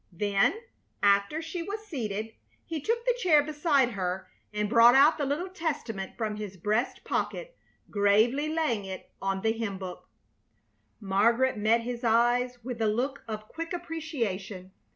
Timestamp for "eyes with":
12.03-12.81